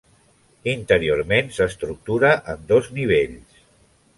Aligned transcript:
Interiorment 0.71 1.53
s'estructura 1.57 2.33
en 2.55 2.67
dos 2.73 2.91
nivells. 2.99 3.63